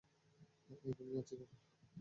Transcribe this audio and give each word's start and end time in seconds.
এই, 0.69 0.91
ঘুমিয়েছি 0.91 1.33
কেবল। 1.35 1.57